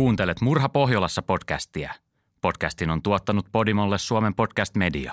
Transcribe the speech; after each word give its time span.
Kuuntelet 0.00 0.40
Murha 0.40 0.68
Pohjolassa 0.68 1.22
podcastia. 1.22 1.94
Podcastin 2.40 2.90
on 2.90 3.02
tuottanut 3.02 3.46
Podimolle 3.52 3.98
Suomen 3.98 4.34
podcast 4.34 4.76
media. 4.76 5.12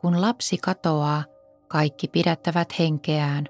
Kun 0.00 0.20
lapsi 0.20 0.58
katoaa, 0.58 1.24
kaikki 1.68 2.08
pidättävät 2.08 2.78
henkeään. 2.78 3.48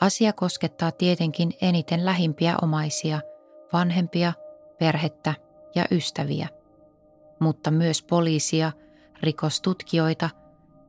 Asia 0.00 0.32
koskettaa 0.32 0.92
tietenkin 0.92 1.52
eniten 1.60 2.04
lähimpiä 2.04 2.54
omaisia, 2.62 3.20
vanhempia, 3.72 4.32
perhettä 4.78 5.34
ja 5.74 5.84
ystäviä. 5.90 6.48
Mutta 7.40 7.70
myös 7.70 8.02
poliisia, 8.02 8.72
rikostutkijoita, 9.22 10.30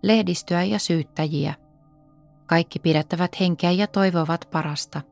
lehdistöä 0.04 0.63
ja 0.63 0.80
syyttäjiä. 0.80 1.54
Kaikki 2.45 2.80
pidättävät 2.80 3.40
henkeä 3.40 3.72
ja 3.72 3.88
toivovat 3.88 4.48
parasta– 4.52 5.02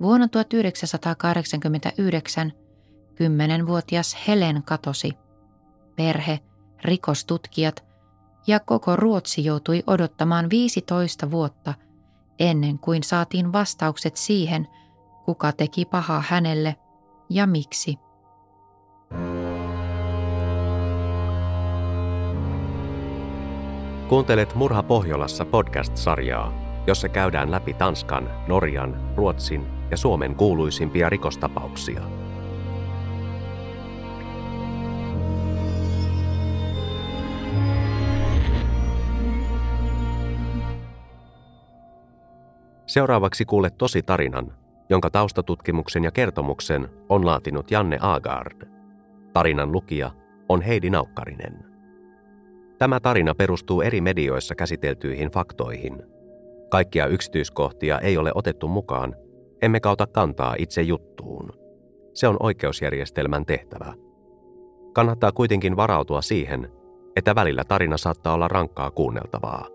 Vuonna 0.00 0.28
1989 0.28 2.52
kymmenenvuotias 3.14 4.16
Helen 4.28 4.62
katosi. 4.62 5.12
Perhe, 5.96 6.40
rikostutkijat 6.84 7.84
ja 8.46 8.60
koko 8.60 8.96
Ruotsi 8.96 9.44
joutui 9.44 9.82
odottamaan 9.86 10.50
15 10.50 11.30
vuotta 11.30 11.74
ennen 12.38 12.78
kuin 12.78 13.02
saatiin 13.02 13.52
vastaukset 13.52 14.16
siihen, 14.16 14.68
kuka 15.24 15.52
teki 15.52 15.84
pahaa 15.84 16.24
hänelle 16.28 16.76
ja 17.30 17.46
miksi. 17.46 17.96
Kuuntelet 24.08 24.54
Murha 24.54 24.82
Pohjolassa 24.82 25.44
podcast-sarjaa, 25.44 26.52
jossa 26.86 27.08
käydään 27.08 27.50
läpi 27.50 27.74
Tanskan, 27.74 28.30
Norjan, 28.46 29.14
Ruotsin 29.16 29.75
ja 29.90 29.96
Suomen 29.96 30.34
kuuluisimpia 30.34 31.08
rikostapauksia. 31.08 32.00
Seuraavaksi 42.86 43.44
kuulet 43.44 43.78
tosi 43.78 44.02
tarinan, 44.02 44.52
jonka 44.88 45.10
taustatutkimuksen 45.10 46.04
ja 46.04 46.10
kertomuksen 46.10 46.88
on 47.08 47.26
laatinut 47.26 47.70
Janne 47.70 47.98
Agard. 48.00 48.68
Tarinan 49.32 49.72
lukija 49.72 50.10
on 50.48 50.62
Heidi 50.62 50.90
Naukkarinen. 50.90 51.64
Tämä 52.78 53.00
tarina 53.00 53.34
perustuu 53.34 53.80
eri 53.80 54.00
medioissa 54.00 54.54
käsiteltyihin 54.54 55.28
faktoihin. 55.28 56.02
Kaikkia 56.68 57.06
yksityiskohtia 57.06 57.98
ei 57.98 58.18
ole 58.18 58.32
otettu 58.34 58.68
mukaan, 58.68 59.14
emme 59.62 59.80
kauta 59.80 60.06
kantaa 60.06 60.54
itse 60.58 60.82
juttuun. 60.82 61.52
Se 62.14 62.28
on 62.28 62.36
oikeusjärjestelmän 62.40 63.46
tehtävä. 63.46 63.94
Kannattaa 64.92 65.32
kuitenkin 65.32 65.76
varautua 65.76 66.22
siihen, 66.22 66.72
että 67.16 67.34
välillä 67.34 67.64
tarina 67.64 67.96
saattaa 67.96 68.34
olla 68.34 68.48
rankkaa 68.48 68.90
kuunneltavaa. 68.90 69.66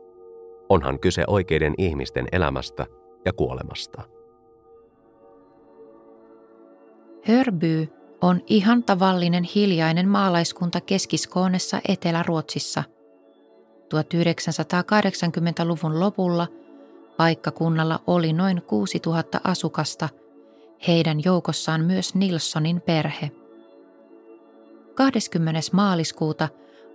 Onhan 0.70 1.00
kyse 1.00 1.24
oikeiden 1.28 1.74
ihmisten 1.78 2.28
elämästä 2.32 2.86
ja 3.26 3.34
kuolemasta. 3.34 4.02
Hörby 7.24 7.88
on 8.22 8.42
ihan 8.48 8.84
tavallinen 8.84 9.44
hiljainen 9.44 10.08
maalaiskunta 10.08 10.82
Keskiskoonessa 10.82 11.82
Etelä-Ruotsissa. 11.88 12.84
1980-luvun 13.94 16.00
lopulla– 16.00 16.48
Paikkakunnalla 17.18 18.00
oli 18.08 18.34
noin 18.34 18.62
6000 18.62 19.42
asukasta, 19.44 20.10
heidän 20.88 21.20
joukossaan 21.26 21.82
myös 21.82 22.16
Nilssonin 22.16 22.82
perhe. 22.82 23.32
20. 24.96 25.60
maaliskuuta 25.72 26.50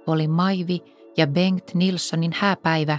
oli 0.06 0.28
Maivi 0.28 0.82
ja 1.16 1.26
Bengt 1.26 1.74
Nilssonin 1.74 2.32
hääpäivä 2.34 2.98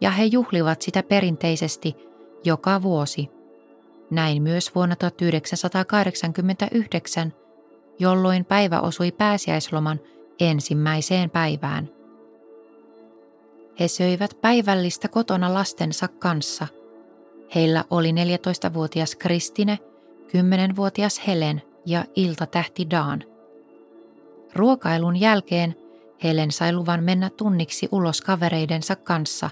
ja 0.00 0.10
he 0.10 0.24
juhlivat 0.24 0.82
sitä 0.82 1.02
perinteisesti 1.02 1.96
joka 2.44 2.82
vuosi. 2.82 3.30
Näin 4.10 4.42
myös 4.42 4.74
vuonna 4.74 4.96
1989, 4.96 7.32
jolloin 7.98 8.44
päivä 8.44 8.80
osui 8.80 9.12
pääsiäisloman 9.12 10.00
ensimmäiseen 10.40 11.30
päivään. 11.30 11.97
He 13.80 13.88
söivät 13.88 14.38
päivällistä 14.40 15.08
kotona 15.08 15.54
lastensa 15.54 16.08
kanssa. 16.08 16.66
Heillä 17.54 17.84
oli 17.90 18.12
14-vuotias 18.12 19.16
Kristine, 19.16 19.78
10-vuotias 20.26 21.26
Helen 21.26 21.62
ja 21.86 22.04
iltatähti 22.16 22.90
Daan. 22.90 23.24
Ruokailun 24.54 25.16
jälkeen 25.20 25.74
Helen 26.24 26.52
sai 26.52 26.72
luvan 26.72 27.04
mennä 27.04 27.30
tunniksi 27.30 27.88
ulos 27.92 28.20
kavereidensa 28.20 28.96
kanssa. 28.96 29.50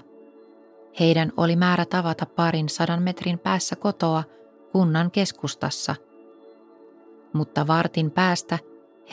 Heidän 0.99 1.31
oli 1.37 1.55
määrä 1.55 1.85
tavata 1.85 2.25
parin 2.25 2.69
sadan 2.69 3.03
metrin 3.03 3.39
päässä 3.39 3.75
kotoa 3.75 4.23
kunnan 4.71 5.11
keskustassa. 5.11 5.95
Mutta 7.33 7.67
vartin 7.67 8.11
päästä 8.11 8.59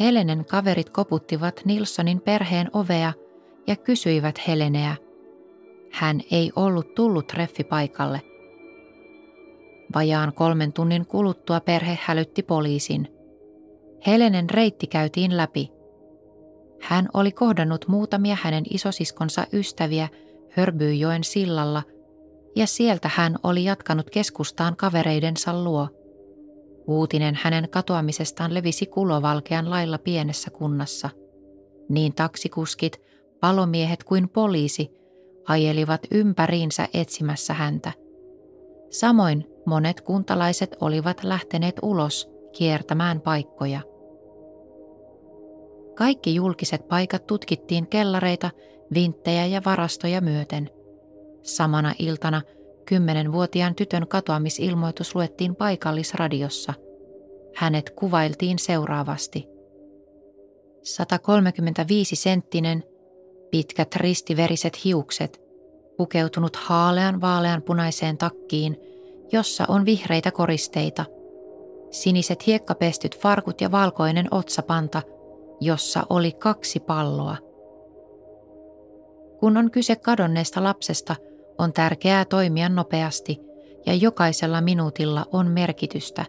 Helenen 0.01 0.45
kaverit 0.45 0.91
koputtivat 0.91 1.61
Nilssonin 1.65 2.21
perheen 2.21 2.71
ovea 2.73 3.13
ja 3.67 3.77
kysyivät 3.77 4.49
Heleneä, 4.49 4.97
hän 5.95 6.21
ei 6.31 6.53
ollut 6.57 6.95
tullut 6.95 7.27
treffipaikalle. 7.27 8.21
Vajaan 9.95 10.33
kolmen 10.33 10.73
tunnin 10.73 11.07
kuluttua 11.07 11.61
perhe 11.61 11.99
hälytti 12.03 12.43
poliisin. 12.43 13.09
Helenen 14.07 14.51
reitti 14.51 14.87
käytiin 14.87 15.37
läpi. 15.37 15.71
Hän 16.81 17.09
oli 17.15 17.33
kohdannut 17.33 17.89
muutamia 17.89 18.37
hänen 18.43 18.65
isosiskonsa 18.71 19.47
ystäviä 19.53 20.09
Hörbyyjoen 20.51 21.25
sillalla 21.25 21.83
ja 22.57 22.67
sieltä 22.67 23.11
hän 23.15 23.37
oli 23.43 23.65
jatkanut 23.65 24.11
keskustaan 24.11 24.77
kavereidensa 24.77 25.65
luo. 25.65 25.89
Uutinen 26.87 27.39
hänen 27.43 27.69
katoamisestaan 27.71 28.55
levisi 28.55 28.87
kulovalkean 28.87 29.71
lailla 29.71 29.99
pienessä 29.99 30.51
kunnassa. 30.51 31.11
Niin 31.89 32.15
taksikuskit, 32.15 33.01
palomiehet 33.41 34.05
kuin 34.05 34.29
poliisi– 34.29 34.91
ajelivat 35.49 36.01
ympäriinsä 36.11 36.89
etsimässä 36.95 37.55
häntä. 37.55 37.93
Samoin 38.91 39.47
monet 39.67 40.01
kuntalaiset 40.01 40.77
olivat 40.81 41.25
lähteneet 41.25 41.77
ulos 41.83 42.31
kiertämään 42.53 43.21
paikkoja. 43.21 43.81
Kaikki 45.95 46.35
julkiset 46.35 46.89
paikat 46.89 47.27
tutkittiin 47.27 47.87
kellareita, 47.87 48.51
vinttejä 48.95 49.47
ja 49.47 49.63
varastoja 49.65 50.21
myöten. 50.21 50.71
Samana 51.43 51.95
iltana 51.99 52.43
kymmenenvuotiaan 52.87 53.75
tytön 53.75 54.09
katoamisilmoitus 54.09 55.15
luettiin 55.15 55.57
paikallisradiossa. 55.57 56.75
Hänet 57.55 57.91
kuvailtiin 57.91 58.59
seuraavasti. 58.59 59.49
135-senttinen, 60.85 62.94
pitkät 63.55 63.97
ristiveriset 63.97 64.85
hiukset, 64.85 65.43
pukeutunut 65.97 66.57
haalean 66.57 67.21
vaaleanpunaiseen 67.21 68.19
takkiin, 68.19 68.77
jossa 69.33 69.65
on 69.69 69.85
vihreitä 69.85 70.31
koristeita, 70.31 71.05
siniset 71.91 72.47
hiekkapestyt 72.47 73.19
farkut 73.19 73.61
ja 73.61 73.73
valkoinen 73.73 74.29
otsapanta, 74.31 75.03
jossa 75.61 76.07
oli 76.11 76.33
kaksi 76.33 76.81
palloa. 76.81 77.37
Kun 79.41 79.57
on 79.57 79.71
kyse 79.71 79.97
kadonneesta 79.97 80.65
lapsesta, 80.65 81.17
on 81.59 81.73
tärkeää 81.73 82.25
toimia 82.25 82.69
nopeasti 82.69 83.41
ja 83.87 83.95
jokaisella 83.95 84.61
minuutilla 84.61 85.27
on 85.33 85.51
merkitystä. 85.51 86.25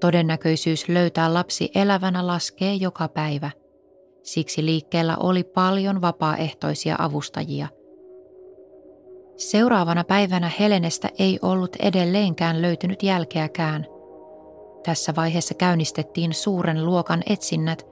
Todennäköisyys 0.00 0.88
löytää 0.88 1.34
lapsi 1.34 1.70
elävänä 1.74 2.26
laskee 2.26 2.74
joka 2.74 3.08
päivä. 3.08 3.50
Siksi 4.22 4.64
liikkeellä 4.64 5.16
oli 5.16 5.44
paljon 5.44 6.00
vapaaehtoisia 6.00 6.96
avustajia. 6.98 7.68
Seuraavana 9.36 10.04
päivänä 10.04 10.50
Helenestä 10.60 11.08
ei 11.18 11.38
ollut 11.42 11.76
edelleenkään 11.76 12.62
löytynyt 12.62 13.02
jälkeäkään. 13.02 13.86
Tässä 14.84 15.12
vaiheessa 15.16 15.54
käynnistettiin 15.54 16.34
suuren 16.34 16.86
luokan 16.86 17.22
etsinnät, 17.28 17.86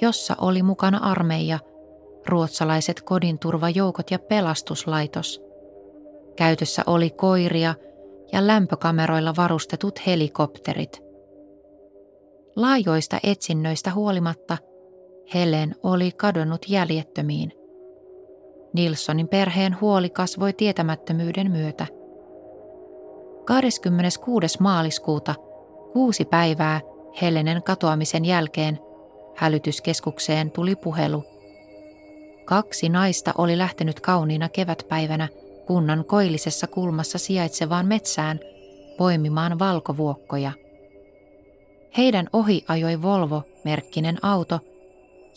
jossa 0.00 0.36
oli 0.40 0.62
mukana 0.62 0.98
armeija, 0.98 1.58
ruotsalaiset 2.26 3.02
kodinturvajoukot 3.02 4.10
ja 4.10 4.18
pelastuslaitos. 4.18 5.40
Käytössä 6.36 6.82
oli 6.86 7.10
koiria 7.10 7.74
ja 8.32 8.46
lämpökameroilla 8.46 9.36
varustetut 9.36 10.06
helikopterit. 10.06 11.02
Laajoista 12.56 13.18
etsinnöistä 13.22 13.94
huolimatta– 13.94 14.58
Helen 15.34 15.74
oli 15.82 16.12
kadonnut 16.12 16.68
jäljettömiin. 16.68 17.52
Nilssonin 18.72 19.28
perheen 19.28 19.80
huoli 19.80 20.10
kasvoi 20.10 20.52
tietämättömyyden 20.52 21.50
myötä. 21.50 21.86
26. 23.44 24.62
maaliskuuta 24.62 25.34
Kuusi 25.92 26.24
päivää 26.24 26.80
Helenen 27.22 27.62
katoamisen 27.62 28.24
jälkeen 28.24 28.78
hälytyskeskukseen 29.36 30.50
tuli 30.50 30.76
puhelu. 30.76 31.24
Kaksi 32.44 32.88
naista 32.88 33.34
oli 33.38 33.58
lähtenyt 33.58 34.00
kauniina 34.00 34.48
kevätpäivänä 34.48 35.28
kunnan 35.66 36.04
koillisessa 36.04 36.66
kulmassa 36.66 37.18
sijaitsevaan 37.18 37.86
metsään 37.86 38.40
poimimaan 38.98 39.58
valkovuokkoja. 39.58 40.52
Heidän 41.96 42.26
ohi 42.32 42.64
ajoi 42.68 43.02
Volvo-merkkinen 43.02 44.18
auto 44.22 44.60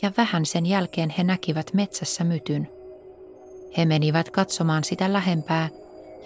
ja 0.02 0.12
vähän 0.18 0.46
sen 0.46 0.66
jälkeen 0.66 1.10
he 1.10 1.24
näkivät 1.24 1.74
metsässä 1.74 2.24
mytyn. 2.24 2.68
He 3.78 3.86
menivät 3.86 4.30
katsomaan 4.30 4.84
sitä 4.84 5.14
lähempää 5.14 5.70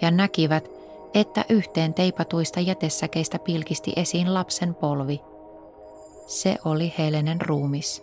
ja 0.00 0.10
näkivät, 0.10 0.68
että 1.14 1.44
yhteen 1.48 1.94
teipatuista 1.94 2.60
jätesäkeistä 2.60 3.38
pilkisti 3.38 3.92
esiin 3.96 4.34
lapsen 4.34 4.74
polvi. 4.74 5.20
Se 6.26 6.56
oli 6.64 6.94
Helenen 6.98 7.40
ruumis. 7.40 8.02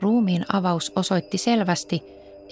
Ruumiin 0.00 0.44
avaus 0.52 0.92
osoitti 0.96 1.38
selvästi, 1.38 2.02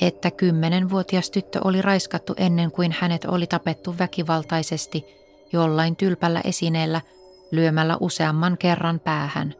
että 0.00 0.30
kymmenenvuotias 0.30 1.30
tyttö 1.30 1.60
oli 1.64 1.82
raiskattu 1.82 2.34
ennen 2.36 2.70
kuin 2.70 2.94
hänet 3.00 3.24
oli 3.24 3.46
tapettu 3.46 3.94
väkivaltaisesti 3.98 5.04
jollain 5.52 5.96
tylpällä 5.96 6.40
esineellä 6.44 7.00
lyömällä 7.50 7.96
useamman 8.00 8.58
kerran 8.58 9.00
päähän. 9.00 9.54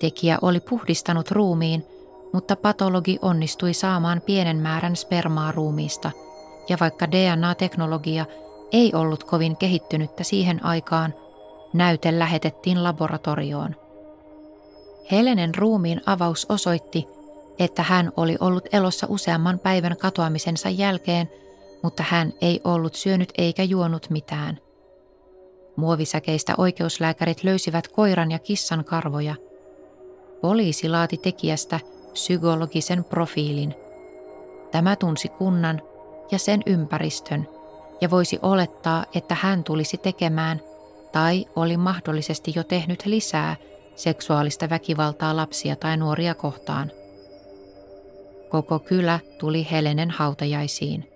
Tekijä 0.00 0.38
oli 0.42 0.60
puhdistanut 0.60 1.30
ruumiin, 1.30 1.84
mutta 2.32 2.56
patologi 2.56 3.18
onnistui 3.22 3.74
saamaan 3.74 4.20
pienen 4.20 4.56
määrän 4.56 4.96
spermaa 4.96 5.52
ruumiista– 5.52 6.10
ja 6.68 6.76
vaikka 6.80 7.10
DNA-teknologia 7.10 8.26
ei 8.72 8.94
ollut 8.94 9.24
kovin 9.24 9.56
kehittynyttä 9.56 10.24
siihen 10.24 10.64
aikaan, 10.64 11.14
näyte 11.72 12.18
lähetettiin 12.18 12.84
laboratorioon. 12.84 13.76
Helenen 15.10 15.54
ruumiin 15.54 16.00
avaus 16.06 16.46
osoitti, 16.48 17.06
että 17.58 17.82
hän 17.82 18.12
oli 18.16 18.36
ollut 18.40 18.68
elossa 18.72 19.06
useamman 19.10 19.58
päivän 19.58 19.96
katoamisensa 19.96 20.68
jälkeen, 20.68 21.30
mutta 21.82 22.04
hän 22.08 22.32
ei 22.40 22.60
ollut 22.64 22.94
syönyt 22.94 23.32
eikä 23.38 23.62
juonut 23.62 24.10
mitään. 24.10 24.58
Muovisäkeistä 25.76 26.54
oikeuslääkärit 26.58 27.44
löysivät 27.44 27.88
koiran 27.88 28.30
ja 28.30 28.38
kissan 28.38 28.84
karvoja. 28.84 29.34
Poliisi 30.46 30.88
laati 30.88 31.16
tekijästä 31.16 31.80
psykologisen 32.12 33.04
profiilin. 33.04 33.74
Tämä 34.70 34.96
tunsi 34.96 35.28
kunnan 35.28 35.82
ja 36.30 36.38
sen 36.38 36.62
ympäristön 36.66 37.48
ja 38.00 38.10
voisi 38.10 38.38
olettaa, 38.42 39.04
että 39.14 39.36
hän 39.40 39.64
tulisi 39.64 39.96
tekemään 39.96 40.60
tai 41.12 41.46
oli 41.56 41.76
mahdollisesti 41.76 42.52
jo 42.56 42.64
tehnyt 42.64 43.06
lisää 43.06 43.56
seksuaalista 43.96 44.70
väkivaltaa 44.70 45.36
lapsia 45.36 45.76
tai 45.76 45.96
nuoria 45.96 46.34
kohtaan. 46.34 46.92
Koko 48.48 48.78
kylä 48.78 49.20
tuli 49.38 49.66
Helenen 49.70 50.10
hautajaisiin. 50.10 51.10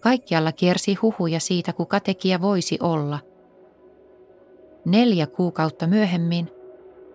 Kaikkialla 0.00 0.52
kiersi 0.52 0.94
huhuja 0.94 1.40
siitä, 1.40 1.72
kuka 1.72 2.00
tekijä 2.00 2.40
voisi 2.40 2.78
olla. 2.80 3.18
Neljä 4.84 5.26
kuukautta 5.26 5.86
myöhemmin, 5.86 6.59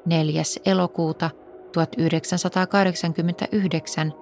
4. 0.05 0.43
elokuuta 0.65 1.29
1989, 1.71 4.13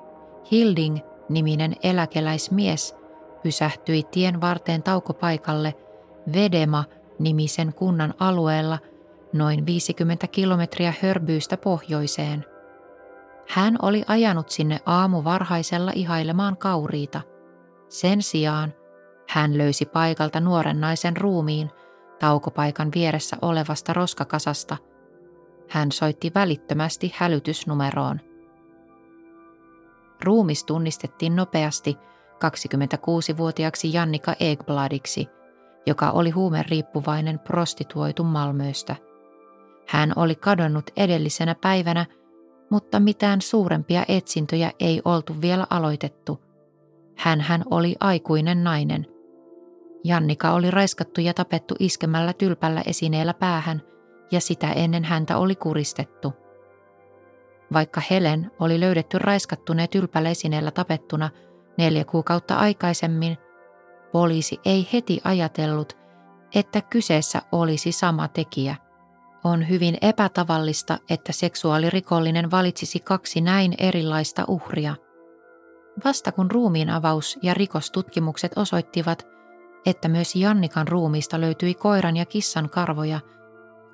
Hilding 0.52 0.98
niminen 1.30 1.76
eläkeläismies 1.84 2.96
pysähtyi 3.44 4.04
tien 4.04 4.42
varteen 4.42 4.84
taukopaikalle 4.84 5.74
Vedema-nimisen 6.34 7.74
kunnan 7.74 8.14
alueella 8.20 8.80
noin 9.34 9.66
50 9.66 10.28
kilometriä 10.28 10.94
Hörbyystä 11.02 11.58
pohjoiseen. 11.58 12.46
Hän 13.48 13.76
oli 13.82 14.04
ajanut 14.08 14.50
sinne 14.50 14.80
aamu 14.86 15.24
varhaisella 15.24 15.92
ihailemaan 15.96 16.58
kauriita. 16.58 17.22
Sen 17.90 18.22
sijaan 18.22 18.74
hän 19.30 19.58
löysi 19.58 19.86
paikalta 19.86 20.40
nuoren 20.40 20.82
naisen 20.82 21.18
ruumiin 21.18 21.70
taukopaikan 22.20 22.92
vieressä 22.96 23.38
olevasta 23.42 23.94
roskakasasta. 23.94 24.78
Hän 25.70 25.92
soitti 25.92 26.32
välittömästi 26.36 27.14
hälytysnumeroon– 27.18 28.20
Ruumis 30.24 30.64
tunnistettiin 30.64 31.36
nopeasti 31.36 31.98
26-vuotiaaksi 32.34 33.94
Jannika 33.94 34.36
Egbladiksi, 34.40 35.28
joka 35.86 36.12
oli 36.12 36.30
huumeriippuvainen 36.30 37.40
prostituoitu 37.40 38.24
Malmöstä. 38.24 38.96
Hän 39.88 40.14
oli 40.16 40.36
kadonnut 40.36 40.92
edellisenä 40.98 41.56
päivänä, 41.56 42.06
mutta 42.70 43.00
mitään 43.00 43.42
suurempia 43.42 44.06
etsintöjä 44.08 44.72
ei 44.80 45.02
oltu 45.06 45.42
vielä 45.42 45.68
aloitettu. 45.70 46.42
Hän 47.16 47.42
hän 47.42 47.64
oli 47.72 47.96
aikuinen 48.00 48.64
nainen. 48.64 49.06
Jannika 50.04 50.52
oli 50.52 50.72
raiskattu 50.72 51.22
ja 51.22 51.34
tapettu 51.34 51.76
iskemällä 51.80 52.34
tylpällä 52.34 52.82
esineellä 52.86 53.34
päähän, 53.34 53.82
ja 54.34 54.42
sitä 54.42 54.72
ennen 54.72 55.04
häntä 55.04 55.38
oli 55.38 55.56
kuristettu– 55.56 56.34
vaikka 57.74 58.02
Helen 58.10 58.52
oli 58.60 58.80
löydetty 58.80 59.20
raiskattuneen 59.20 59.90
tylpäleisineellä 59.90 60.72
tapettuna 60.72 61.30
neljä 61.78 62.06
kuukautta 62.06 62.56
aikaisemmin, 62.56 63.38
poliisi 64.12 64.60
ei 64.66 64.88
heti 64.94 65.22
ajatellut, 65.24 65.98
että 66.56 66.82
kyseessä 66.82 67.42
olisi 67.52 67.92
sama 67.92 68.28
tekijä. 68.28 68.76
On 69.44 69.70
hyvin 69.70 69.98
epätavallista, 70.02 70.98
että 71.10 71.32
seksuaalirikollinen 71.32 72.52
valitsisi 72.52 73.00
kaksi 73.00 73.42
näin 73.42 73.74
erilaista 73.78 74.46
uhria. 74.48 74.96
Vasta 76.06 76.32
kun 76.32 76.52
ruumiin 76.52 76.90
avaus 76.90 77.40
ja 77.42 77.54
rikostutkimukset 77.54 78.52
osoittivat, 78.56 79.28
että 79.86 80.08
myös 80.08 80.36
Jannikan 80.36 80.88
ruumiista 80.88 81.42
löytyi 81.42 81.74
koiran 81.74 82.18
ja 82.18 82.26
kissan 82.26 82.70
karvoja, 82.70 83.20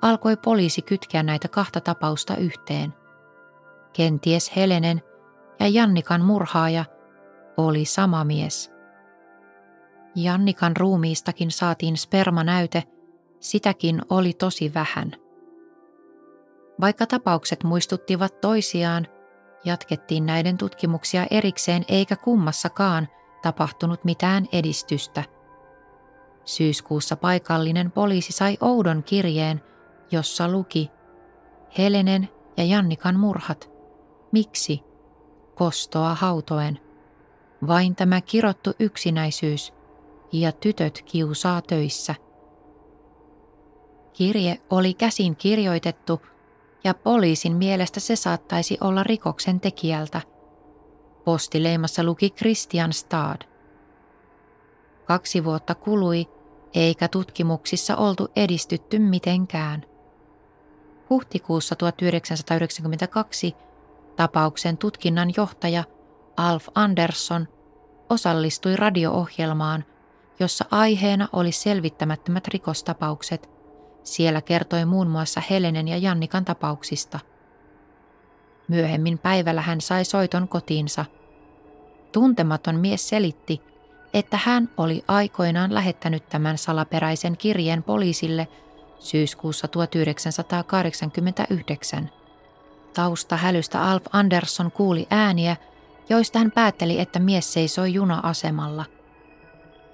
alkoi 0.02 0.36
poliisi 0.36 0.82
kytkeä 0.82 1.22
näitä 1.22 1.48
kahta 1.48 1.80
tapausta 1.80 2.36
yhteen. 2.36 2.94
Kenties 3.92 4.56
Helenen 4.56 5.02
ja 5.60 5.68
Jannikan 5.68 6.24
murhaaja 6.24 6.84
oli 7.56 7.84
sama 7.84 8.24
mies. 8.24 8.72
Jannikan 10.14 10.76
ruumiistakin 10.76 11.50
saatiin 11.50 11.96
spermanäyte, 11.96 12.82
sitäkin 13.40 14.02
oli 14.10 14.32
tosi 14.32 14.74
vähän. 14.74 15.12
Vaikka 16.80 17.06
tapaukset 17.06 17.64
muistuttivat 17.64 18.40
toisiaan, 18.40 19.06
jatkettiin 19.64 20.26
näiden 20.26 20.58
tutkimuksia 20.58 21.26
erikseen 21.30 21.84
eikä 21.88 22.16
kummassakaan 22.16 23.08
tapahtunut 23.42 24.04
mitään 24.04 24.46
edistystä. 24.52 25.24
Syyskuussa 26.44 27.16
paikallinen 27.16 27.90
poliisi 27.90 28.32
sai 28.32 28.56
oudon 28.60 29.02
kirjeen, 29.02 29.60
jossa 30.10 30.48
luki 30.48 30.90
Helenen 31.78 32.28
ja 32.56 32.64
Jannikan 32.64 33.18
murhat. 33.18 33.70
Miksi? 34.32 34.80
Kostoa 35.54 36.14
hautoen. 36.14 36.80
Vain 37.66 37.96
tämä 37.96 38.20
kirottu 38.20 38.72
yksinäisyys 38.78 39.72
ja 40.32 40.52
tytöt 40.52 41.02
kiusaa 41.02 41.62
töissä. 41.62 42.14
Kirje 44.12 44.60
oli 44.70 44.94
käsin 44.94 45.36
kirjoitettu 45.36 46.20
ja 46.84 46.94
poliisin 46.94 47.56
mielestä 47.56 48.00
se 48.00 48.16
saattaisi 48.16 48.78
olla 48.80 49.02
rikoksen 49.02 49.60
tekijältä. 49.60 50.20
Postileimassa 51.24 52.04
luki 52.04 52.30
Christian 52.30 52.92
Stad. 52.92 53.42
Kaksi 55.04 55.44
vuotta 55.44 55.74
kului, 55.74 56.26
eikä 56.74 57.08
tutkimuksissa 57.08 57.96
oltu 57.96 58.28
edistytty 58.36 58.98
mitenkään. 58.98 59.89
Huhtikuussa 61.10 61.76
1992 61.76 63.56
Tapauksen 64.16 64.76
tutkinnan 64.76 65.32
johtaja 65.36 65.84
Alf 66.36 66.68
Andersson 66.74 67.48
osallistui 68.10 68.76
radio-ohjelmaan, 68.76 69.84
jossa 70.40 70.64
aiheena 70.70 71.28
oli 71.32 71.52
selvittämättömät 71.52 72.48
rikostapaukset. 72.48 73.50
Siellä 74.02 74.40
kertoi 74.40 74.84
muun 74.84 75.08
muassa 75.08 75.42
Helenen 75.50 75.88
ja 75.88 75.96
Jannikan 75.96 76.44
tapauksista. 76.44 77.20
Myöhemmin 78.68 79.18
päivällä 79.18 79.60
hän 79.60 79.80
sai 79.80 80.04
soiton 80.04 80.48
kotiinsa. 80.48 81.04
Tuntematon 82.12 82.76
mies 82.76 83.08
selitti, 83.08 83.60
että 84.14 84.38
hän 84.44 84.70
oli 84.76 85.04
aikoinaan 85.08 85.74
lähettänyt 85.74 86.28
tämän 86.28 86.58
salaperäisen 86.58 87.36
kirjeen 87.36 87.82
poliisille 87.82 88.48
syyskuussa 89.00 89.68
1989. 89.68 92.10
Taustahälystä 92.94 93.82
Alf 93.82 94.04
Andersson 94.12 94.72
kuuli 94.72 95.06
ääniä, 95.10 95.56
joista 96.08 96.38
hän 96.38 96.50
päätteli, 96.50 97.00
että 97.00 97.18
mies 97.18 97.52
seisoi 97.52 97.94
juna-asemalla. 97.94 98.84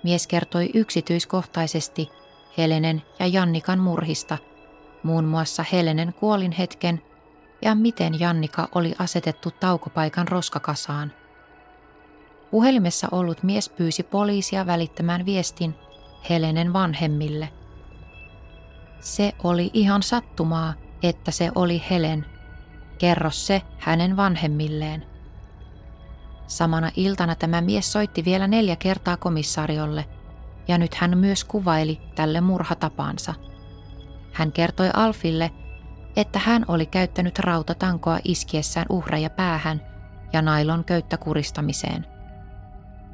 Mies 0.03 0.27
kertoi 0.27 0.71
yksityiskohtaisesti, 0.75 2.11
Helenen 2.59 3.03
ja 3.19 3.27
Jannikan 3.27 3.79
murhista, 3.79 4.39
muun 5.03 5.25
muassa 5.25 5.65
Helenen 5.73 6.15
kuolin 6.15 6.53
hetken 6.53 7.03
ja 7.63 7.75
miten 7.75 8.21
Jannika 8.21 8.69
oli 8.75 8.95
asetettu 8.99 9.51
taukopaikan 9.51 10.29
roskakasaan. 10.29 11.13
Puhelimessa 12.51 13.09
ollut 13.13 13.43
mies 13.43 13.69
pyysi 13.69 14.03
poliisia 14.03 14.67
välittämään 14.67 15.27
viestin 15.27 15.75
Helenen 16.31 16.73
vanhemmille. 16.73 17.49
Se 19.07 19.33
oli 19.45 19.71
ihan 19.73 20.03
sattumaa, 20.03 20.75
että 21.03 21.31
se 21.31 21.51
oli 21.55 21.83
Helen. 21.91 22.27
Kerro 22.99 23.31
se 23.31 23.63
hänen 23.79 24.17
vanhemmilleen. 24.17 25.07
Samana 26.47 26.91
iltana 26.97 27.35
tämä 27.35 27.61
mies 27.61 27.93
soitti 27.93 28.25
vielä 28.25 28.47
neljä 28.47 28.77
kertaa 28.77 29.17
komissaariolle 29.17 30.05
ja 30.69 30.79
nyt 30.79 30.95
hän 30.95 31.19
myös 31.19 31.45
kuvaili 31.45 32.01
tälle 32.15 32.41
murhatapaansa. 32.41 33.35
Hän 34.33 34.53
kertoi 34.53 34.91
Alfille, 34.95 35.51
että 36.17 36.39
hän 36.39 36.65
oli 36.69 36.87
käyttänyt 36.87 37.39
rautatankoa 37.39 38.19
iskiessään 38.25 38.87
uhreja 38.89 39.31
päähän 39.31 39.83
ja 40.33 40.43
nailon 40.43 40.85
köyttä 40.85 41.17
kuristamiseen. 41.17 42.07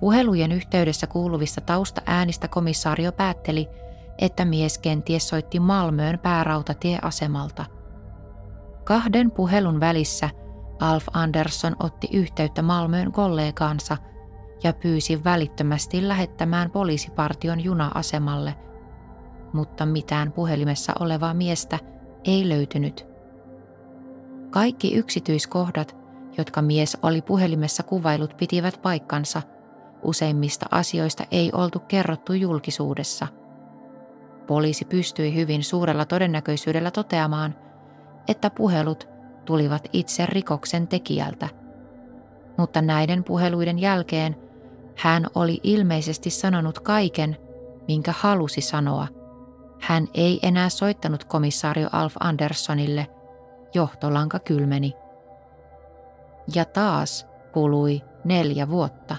Puhelujen 0.01 0.53
yhteydessä 0.53 1.07
kuuluvista 1.07 1.61
taustaäänistä 1.61 2.49
komissaario 2.49 3.13
päätteli, 3.13 3.69
että 4.19 4.45
mies 4.45 4.79
kenties 4.79 5.29
soitti 5.29 5.61
Malmöön 5.61 6.19
päärautatieasemalta. 6.19 7.65
Kahden 8.85 9.31
puhelun 9.31 9.81
välissä 9.81 10.31
Alf 10.81 11.07
Andersson 11.13 11.77
otti 11.81 12.09
yhteyttä 12.13 12.63
Malmöön 12.63 13.13
kollegaansa 13.13 13.97
ja 14.63 14.73
pyysi 14.73 15.25
välittömästi 15.25 16.09
lähettämään 16.09 16.71
poliisipartion 16.71 17.65
juna-asemalle, 17.65 18.55
mutta 19.53 19.87
mitään 19.87 20.33
puhelimessa 20.33 20.93
olevaa 21.01 21.35
miestä 21.35 21.79
ei 22.25 22.49
löytynyt. 22.49 23.07
Kaikki 24.51 24.95
yksityiskohdat, 24.95 25.97
jotka 26.39 26.63
mies 26.63 26.99
oli 27.03 27.23
puhelimessa 27.23 27.83
kuvailut, 27.83 28.37
pitivät 28.37 28.83
paikkansa. 28.83 29.43
Useimmista 30.03 30.67
asioista 30.71 31.25
ei 31.31 31.51
oltu 31.55 31.79
kerrottu 31.79 32.33
julkisuudessa. 32.33 33.29
Poliisi 34.47 34.85
pystyi 34.85 35.35
hyvin 35.35 35.65
suurella 35.65 36.05
todennäköisyydellä 36.05 36.91
toteamaan, 36.91 37.55
että 38.29 38.51
puhelut 38.51 39.09
tulivat 39.45 39.89
itse 39.93 40.27
rikoksen 40.27 40.89
tekijältä. 40.89 41.49
Mutta 42.59 42.83
näiden 42.83 43.25
puheluiden 43.25 43.79
jälkeen 43.79 44.37
hän 44.97 45.27
oli 45.35 45.61
ilmeisesti 45.63 46.31
sanonut 46.31 46.81
kaiken, 46.81 47.37
minkä 47.89 48.15
halusi 48.19 48.61
sanoa. 48.61 49.09
Hän 49.81 50.07
ei 50.15 50.39
enää 50.43 50.69
soittanut 50.69 51.25
komissaario 51.25 51.89
Alf 51.93 52.15
Anderssonille. 52.21 53.07
Johtolanka 53.75 54.39
kylmeni. 54.39 54.93
Ja 56.55 56.65
taas 56.65 57.27
kului 57.53 58.03
neljä 58.25 58.69
vuotta. 58.69 59.17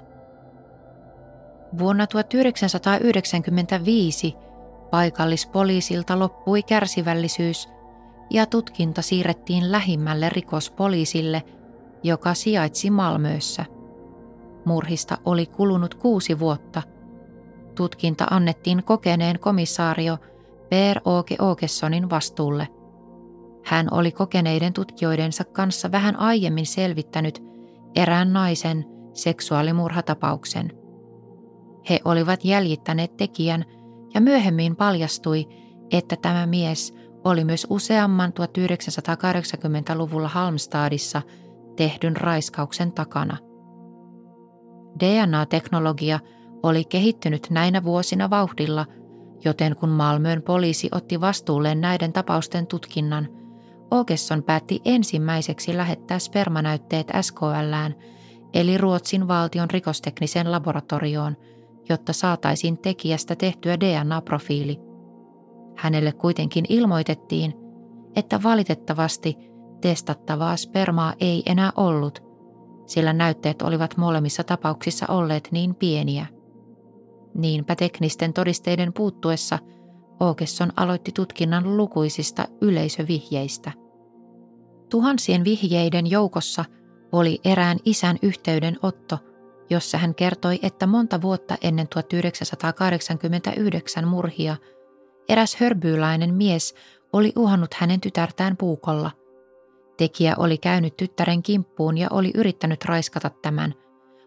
Vuonna 1.80 2.08
1995 2.08 4.36
paikallispoliisilta 4.94 6.20
loppui 6.20 6.64
kärsivällisyys 6.64 7.70
ja 8.30 8.46
tutkinta 8.46 9.02
siirrettiin 9.02 9.72
lähimmälle 9.72 10.30
rikospoliisille, 10.30 11.44
joka 12.04 12.34
sijaitsi 12.34 12.90
Malmössä. 12.90 13.66
Murhista 14.66 15.18
oli 15.26 15.46
kulunut 15.46 15.96
kuusi 15.96 16.40
vuotta. 16.40 16.82
Tutkinta 17.76 18.28
annettiin 18.30 18.84
kokeneen 18.84 19.40
komissaario 19.40 20.18
Per 20.70 21.00
Åke 21.08 21.36
Åkessonin 21.42 22.10
vastuulle. 22.10 22.68
Hän 23.66 23.88
oli 23.92 24.12
kokeneiden 24.12 24.74
tutkijoidensa 24.74 25.44
kanssa 25.44 25.92
vähän 25.92 26.20
aiemmin 26.20 26.66
selvittänyt 26.66 27.44
erään 27.96 28.34
naisen 28.34 28.86
seksuaalimurhatapauksen. 29.14 30.72
He 31.90 32.00
olivat 32.06 32.46
jäljittäneet 32.46 33.18
tekijän 33.18 33.66
ja 34.14 34.22
myöhemmin 34.22 34.76
paljastui, 34.76 35.48
että 35.92 36.16
tämä 36.16 36.46
mies 36.46 36.94
oli 37.24 37.46
myös 37.46 37.68
useamman 37.70 38.34
1980-luvulla 38.40 40.28
Halmstadissa 40.28 41.22
tehdyn 41.76 42.18
raiskauksen 42.18 42.92
takana. 42.92 43.38
DNA-teknologia 45.00 46.20
oli 46.64 46.86
kehittynyt 46.86 47.48
näinä 47.50 47.84
vuosina 47.84 48.30
vauhdilla, 48.30 48.86
joten 49.46 49.76
kun 49.76 49.90
Malmöön 49.90 50.42
poliisi 50.42 50.90
otti 50.92 51.22
vastuulleen 51.22 51.82
näiden 51.82 52.14
tapausten 52.14 52.68
tutkinnan, 52.68 53.28
Åkesson 53.94 54.44
päätti 54.44 54.82
ensimmäiseksi 54.86 55.78
lähettää 55.78 56.20
spermanäytteet 56.20 57.08
SKLään, 57.22 57.96
eli 58.54 58.78
Ruotsin 58.78 59.28
valtion 59.28 59.70
rikostekniseen 59.70 60.52
laboratorioon, 60.52 61.38
jotta 61.90 62.14
saataisiin 62.14 62.78
tekijästä 62.78 63.36
tehtyä 63.36 63.78
DNA-profiili– 63.80 64.80
Hänelle 65.76 66.12
kuitenkin 66.12 66.66
ilmoitettiin, 66.70 67.54
että 68.16 68.44
valitettavasti 68.44 69.38
testattavaa 69.82 70.58
spermaa 70.58 71.14
ei 71.20 71.44
enää 71.46 71.72
ollut, 71.76 72.24
sillä 72.86 73.14
näytteet 73.14 73.62
olivat 73.62 73.98
molemmissa 73.98 74.44
tapauksissa 74.44 75.06
olleet 75.10 75.50
niin 75.52 75.76
pieniä. 75.76 76.26
Niinpä 77.36 77.76
teknisten 77.76 78.34
todisteiden 78.34 78.94
puuttuessa 78.94 79.60
Åkesson 80.22 80.72
aloitti 80.76 81.12
tutkinnan 81.12 81.78
lukuisista 81.78 82.46
yleisövihjeistä. 82.62 83.72
Tuhansien 84.90 85.44
vihjeiden 85.44 86.12
joukossa 86.12 86.66
oli 87.12 87.40
erään 87.46 87.78
isän 87.86 88.18
yhteydenotto, 88.22 89.18
jossa 89.74 89.98
hän 89.98 90.16
kertoi, 90.16 90.60
että 90.62 90.88
monta 90.88 91.22
vuotta 91.22 91.58
ennen 91.62 91.88
1989 91.88 94.08
murhia– 94.08 94.56
Eräs 95.30 95.56
hörbyylainen 95.56 96.34
mies 96.34 96.76
oli 97.14 97.34
uhannut 97.36 97.74
hänen 97.74 98.02
tytärtään 98.02 98.58
puukolla. 98.58 99.12
Tekijä 99.98 100.36
oli 100.38 100.58
käynyt 100.58 100.98
tyttären 100.98 101.44
kimppuun 101.44 101.98
ja 101.98 102.08
oli 102.12 102.32
yrittänyt 102.36 102.86
raiskata 102.86 103.30
tämän, 103.30 103.74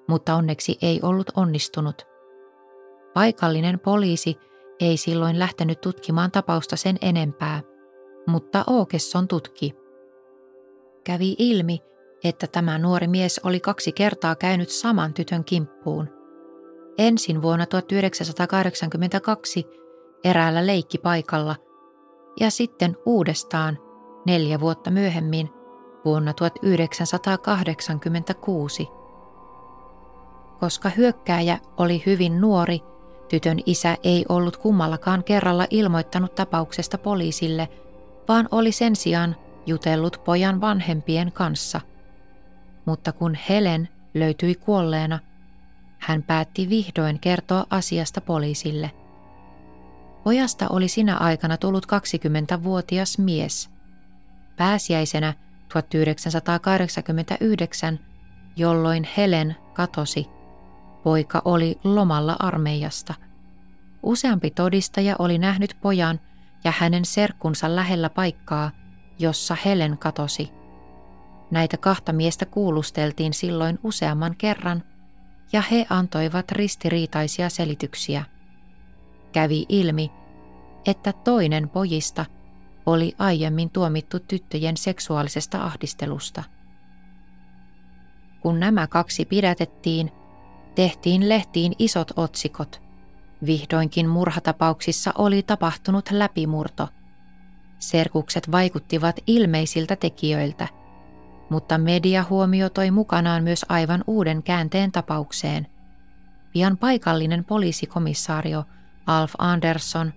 mutta 0.08 0.34
onneksi 0.34 0.78
ei 0.82 1.00
ollut 1.02 1.30
onnistunut. 1.36 2.06
Paikallinen 3.14 3.80
poliisi 3.80 4.36
ei 4.80 4.96
silloin 4.96 5.38
lähtenyt 5.38 5.80
tutkimaan 5.80 6.30
tapausta 6.30 6.76
sen 6.76 6.96
enempää, 7.02 7.62
mutta 8.26 8.64
Åkesson 8.80 9.28
tutki. 9.28 9.74
Kävi 11.04 11.36
ilmi, 11.38 11.80
että 12.24 12.46
tämä 12.46 12.78
nuori 12.78 13.08
mies 13.08 13.40
oli 13.44 13.60
kaksi 13.60 13.92
kertaa 13.92 14.34
käynyt 14.34 14.70
saman 14.70 15.14
tytön 15.14 15.44
kimppuun. 15.44 16.08
Ensin 16.98 17.42
vuonna 17.42 17.66
1982 17.66 19.66
eräällä 20.24 20.66
leikkipaikalla 20.66 21.56
ja 22.40 22.50
sitten 22.50 22.96
uudestaan 23.06 23.78
neljä 24.26 24.60
vuotta 24.60 24.90
myöhemmin 24.90 25.50
vuonna 26.04 26.32
1986. 26.32 28.88
Koska 30.60 30.88
hyökkääjä 30.88 31.58
oli 31.76 32.02
hyvin 32.06 32.40
nuori, 32.40 32.80
tytön 33.28 33.58
isä 33.66 33.96
ei 34.02 34.24
ollut 34.28 34.56
kummallakaan 34.56 35.24
kerralla 35.24 35.66
ilmoittanut 35.70 36.34
tapauksesta 36.34 36.98
poliisille, 36.98 37.68
vaan 38.28 38.48
oli 38.50 38.72
sen 38.72 38.96
sijaan 38.96 39.36
jutellut 39.66 40.20
pojan 40.24 40.60
vanhempien 40.60 41.32
kanssa. 41.32 41.80
Mutta 42.86 43.12
kun 43.12 43.36
Helen 43.48 43.88
löytyi 44.14 44.54
kuolleena, 44.54 45.18
hän 45.98 46.22
päätti 46.22 46.68
vihdoin 46.68 47.20
kertoa 47.20 47.66
asiasta 47.70 48.20
poliisille– 48.20 48.90
Pojasta 50.26 50.66
oli 50.70 50.88
sinä 50.88 51.16
aikana 51.16 51.56
tullut 51.56 51.86
20-vuotias 51.86 53.18
mies. 53.18 53.70
Pääsiäisenä 54.56 55.34
1989, 55.72 57.98
jolloin 58.56 59.08
Helen 59.16 59.56
katosi, 59.72 60.26
poika 61.02 61.42
oli 61.44 61.78
lomalla 61.84 62.36
armeijasta. 62.38 63.14
Useampi 64.02 64.50
todistaja 64.50 65.16
oli 65.18 65.38
nähnyt 65.38 65.76
pojan 65.80 66.20
ja 66.64 66.72
hänen 66.78 67.04
serkkunsa 67.04 67.76
lähellä 67.76 68.10
paikkaa, 68.10 68.70
jossa 69.18 69.56
Helen 69.64 69.98
katosi. 69.98 70.50
Näitä 71.50 71.76
kahta 71.76 72.12
miestä 72.12 72.46
kuulusteltiin 72.46 73.34
silloin 73.34 73.78
useamman 73.82 74.36
kerran, 74.38 74.82
ja 75.52 75.60
he 75.60 75.86
antoivat 75.90 76.52
ristiriitaisia 76.52 77.48
selityksiä– 77.48 78.24
kävi 79.36 79.66
ilmi, 79.68 80.12
että 80.86 81.12
toinen 81.12 81.68
pojista 81.68 82.26
oli 82.86 83.14
aiemmin 83.18 83.70
tuomittu 83.70 84.20
tyttöjen 84.20 84.76
seksuaalisesta 84.76 85.64
ahdistelusta. 85.64 86.42
Kun 88.40 88.60
nämä 88.60 88.86
kaksi 88.86 89.24
pidätettiin, 89.24 90.10
tehtiin 90.74 91.28
lehtiin 91.28 91.72
isot 91.78 92.12
otsikot. 92.16 92.82
Vihdoinkin 93.46 94.08
murhatapauksissa 94.08 95.12
oli 95.18 95.42
tapahtunut 95.42 96.10
läpimurto. 96.10 96.88
Serkukset 97.78 98.52
vaikuttivat 98.52 99.20
ilmeisiltä 99.26 99.96
tekijöiltä, 99.96 100.68
mutta 101.50 101.78
media 101.78 102.24
huomiotoi 102.30 102.90
mukanaan 102.90 103.42
myös 103.42 103.64
aivan 103.68 104.04
uuden 104.06 104.42
käänteen 104.42 104.92
tapaukseen. 104.92 105.66
Pian 106.52 106.76
paikallinen 106.76 107.44
poliisikomissaario 107.44 108.64
Alf 109.06 109.32
Andersson 109.38 110.12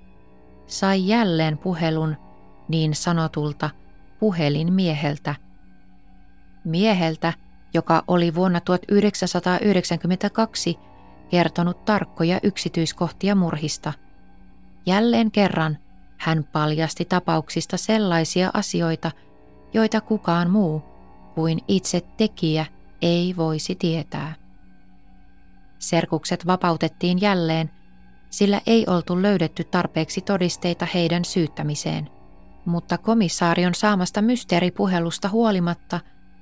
sai 0.67 1.07
jälleen 1.07 1.57
puhelun 1.57 2.15
niin 2.67 2.95
sanotulta 2.95 3.69
puhelinmieheltä. 4.19 5.36
Mieheltä, 6.63 7.33
joka 7.74 8.03
oli 8.07 8.36
vuonna 8.36 8.59
1992 8.59 10.79
kertonut 11.29 11.86
tarkkoja 11.86 12.39
yksityiskohtia 12.43 13.36
murhista. 13.36 13.93
Jälleen 14.86 15.31
kerran 15.31 15.77
hän 16.17 16.43
paljasti 16.43 17.05
tapauksista 17.05 17.77
sellaisia 17.77 18.51
asioita, 18.53 19.12
joita 19.74 20.01
kukaan 20.01 20.50
muu 20.50 20.88
kuin 21.39 21.60
itse 21.67 22.01
tekijä 22.17 22.65
ei 23.01 23.34
voisi 23.38 23.75
tietää. 23.75 24.36
Serkukset 25.79 26.48
vapautettiin 26.48 27.22
jälleen, 27.22 27.72
sillä 28.29 28.62
ei 28.67 28.86
oltu 28.88 29.22
löydetty 29.22 29.63
tarpeeksi 29.63 30.22
todisteita 30.22 30.88
heidän 30.93 31.25
syyttämiseen. 31.25 32.10
Mutta 32.65 32.98
komissaarion 32.98 33.75
saamasta 33.75 34.22
mysteeripuhelusta 34.22 35.29
huolimatta 35.29 36.00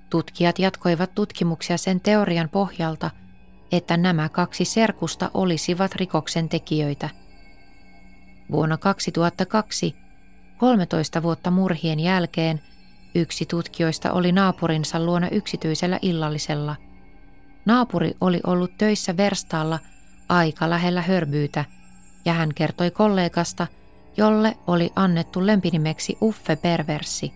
tutkijat 0.10 0.60
jatkoivat 0.60 1.16
tutkimuksia 1.16 1.78
sen 1.78 2.02
teorian 2.02 2.50
pohjalta– 2.50 3.10
että 3.72 3.98
nämä 3.98 4.30
kaksi 4.30 4.66
serkusta 4.66 5.32
olisivat 5.34 5.96
rikoksen 5.96 6.50
tekijöitä. 6.50 7.10
Vuonna 8.52 8.78
2002, 8.78 9.96
13 10.58 11.24
vuotta 11.24 11.52
murhien 11.52 12.00
jälkeen, 12.00 12.62
yksi 13.18 13.46
tutkijoista 13.46 14.12
oli 14.12 14.32
naapurinsa 14.32 15.00
luona 15.00 15.30
yksityisellä 15.30 16.00
illallisella. 16.02 16.76
Naapuri 17.66 18.12
oli 18.22 18.40
ollut 18.48 18.78
töissä 18.78 19.18
verstaalla 19.18 19.80
aika 20.30 20.70
lähellä 20.70 21.02
hörbyytä, 21.02 21.66
ja 22.26 22.34
hän 22.34 22.54
kertoi 22.54 22.92
kollegasta, 22.92 23.68
jolle 24.18 24.58
oli 24.68 24.92
annettu 24.96 25.46
lempinimeksi 25.46 26.18
Uffe 26.22 26.56
Perversi. 26.56 27.34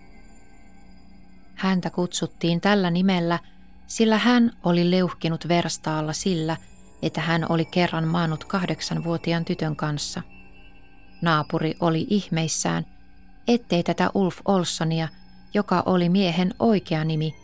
Häntä 1.54 1.90
kutsuttiin 1.90 2.60
tällä 2.60 2.90
nimellä– 2.90 3.38
sillä 3.92 4.18
hän 4.18 4.52
oli 4.62 4.90
leuhkinut 4.90 5.48
verstaalla 5.48 6.12
sillä, 6.12 6.56
että 7.02 7.20
hän 7.20 7.46
oli 7.48 7.64
kerran 7.64 8.08
maanut 8.08 8.44
kahdeksanvuotiaan 8.44 9.44
tytön 9.44 9.76
kanssa. 9.76 10.22
Naapuri 11.22 11.74
oli 11.80 12.06
ihmeissään, 12.10 12.86
ettei 13.48 13.82
tätä 13.82 14.10
Ulf 14.14 14.38
Olsonia, 14.44 15.08
joka 15.54 15.82
oli 15.86 16.08
miehen 16.08 16.54
oikea 16.58 17.04
nimi, 17.04 17.34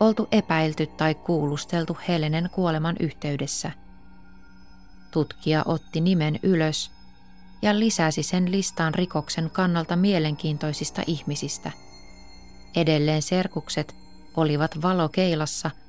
oltu 0.00 0.28
epäilty 0.32 0.86
tai 0.86 1.14
kuulusteltu 1.14 1.96
Helenen 2.08 2.50
kuoleman 2.52 2.96
yhteydessä. 3.00 3.70
Tutkija 5.10 5.62
otti 5.66 6.00
nimen 6.00 6.38
ylös 6.42 6.90
ja 7.62 7.78
lisäsi 7.78 8.22
sen 8.22 8.52
listaan 8.52 8.94
rikoksen 8.94 9.50
kannalta 9.50 9.96
mielenkiintoisista 9.96 11.02
ihmisistä. 11.06 11.70
Edelleen 12.76 13.22
serkukset 13.22 13.94
olivat 14.36 14.82
valokeilassa– 14.82 15.70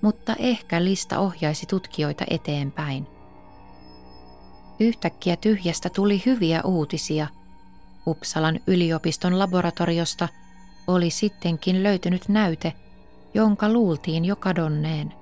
mutta 0.00 0.36
ehkä 0.38 0.84
lista 0.84 1.18
ohjaisi 1.18 1.66
tutkijoita 1.66 2.24
eteenpäin. 2.30 3.06
Yhtäkkiä 4.80 5.36
tyhjästä 5.36 5.90
tuli 5.90 6.22
hyviä 6.26 6.62
uutisia. 6.64 7.26
Uppsalan 8.06 8.60
yliopiston 8.66 9.38
laboratoriosta 9.38 10.28
oli 10.88 11.10
sittenkin 11.10 11.82
löytynyt 11.82 12.28
näyte, 12.28 12.72
jonka 13.34 13.72
luultiin 13.72 14.24
jo 14.24 14.36
kadonneen. 14.36 15.14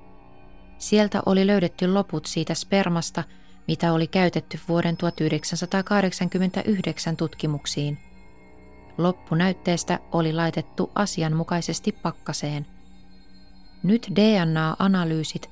Sieltä 0.79 1.23
oli 1.27 1.47
löydetty 1.47 1.93
loput 1.93 2.27
siitä 2.27 2.55
spermasta, 2.55 3.25
mitä 3.69 3.93
oli 3.93 4.07
käytetty 4.07 4.61
vuoden 4.69 4.97
1989 4.97 7.17
tutkimuksiin. 7.17 7.99
Loppunäytteestä 8.99 9.99
oli 10.13 10.33
laitettu 10.33 10.91
asianmukaisesti 10.95 11.93
pakkaseen– 11.93 12.67
nyt 13.87 14.07
DNA-analyysit 14.17 15.51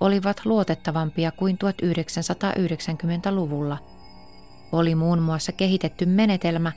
olivat 0.00 0.40
luotettavampia 0.44 1.32
kuin 1.32 1.58
1990-luvulla. 1.64 3.78
Oli 4.72 4.94
muun 4.94 5.22
muassa 5.22 5.52
kehitetty 5.52 6.06
menetelmä, 6.06 6.72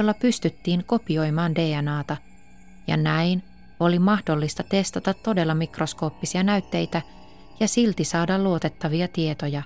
jolla 0.00 0.14
pystyttiin 0.14 0.84
kopioimaan 0.84 1.54
DNAta, 1.54 2.16
ja 2.86 2.96
näin 2.96 3.42
oli 3.80 3.98
mahdollista 3.98 4.62
testata 4.62 5.14
todella 5.14 5.54
mikroskooppisia 5.54 6.42
näytteitä 6.42 7.02
ja 7.60 7.68
silti 7.68 8.04
saada 8.04 8.38
luotettavia 8.38 9.08
tietoja. 9.08 9.62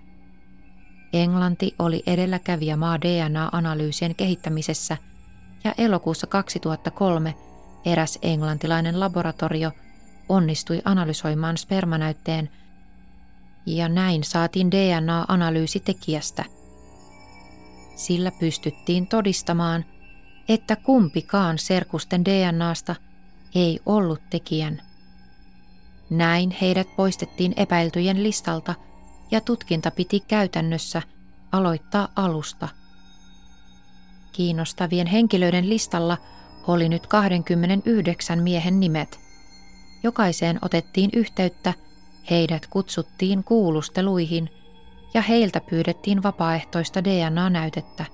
Englanti 1.12 1.74
oli 1.78 2.02
edelläkävijä 2.06 2.76
maa 2.76 3.00
DNA-analyysien 3.00 4.14
kehittämisessä 4.14 4.96
ja 5.64 5.74
elokuussa 5.78 6.26
2003 6.26 7.34
eräs 7.84 8.18
englantilainen 8.22 9.00
laboratorio– 9.00 9.72
onnistui 10.28 10.82
analysoimaan 10.84 11.58
spermanäytteen 11.58 12.50
ja 13.66 13.88
näin 13.88 14.24
saatiin 14.24 14.70
DNA-analyysi 14.70 15.80
tekijästä. 15.80 16.44
Sillä 17.96 18.30
pystyttiin 18.40 19.06
todistamaan, 19.06 19.84
että 20.48 20.76
kumpikaan 20.76 21.58
serkusten 21.58 22.24
DNAsta 22.24 22.96
ei 23.54 23.80
ollut 23.86 24.20
tekijän. 24.30 24.82
Näin 26.10 26.56
heidät 26.60 26.96
poistettiin 26.96 27.54
epäiltyjen 27.56 28.22
listalta 28.22 28.74
ja 29.30 29.40
tutkinta 29.40 29.90
piti 29.90 30.20
käytännössä 30.20 31.02
aloittaa 31.52 32.08
alusta. 32.16 32.68
Kiinnostavien 34.32 35.06
henkilöiden 35.06 35.68
listalla 35.68 36.18
oli 36.66 36.88
nyt 36.88 37.06
29 37.06 38.42
miehen 38.42 38.80
nimet– 38.80 39.20
Jokaiseen 40.04 40.58
otettiin 40.62 41.10
yhteyttä, 41.12 41.74
heidät 42.30 42.66
kutsuttiin 42.66 43.44
kuulusteluihin 43.44 44.50
ja 45.14 45.22
heiltä 45.22 45.60
pyydettiin 45.70 46.22
vapaaehtoista 46.22 47.04
DNA-näytettä. 47.04 48.04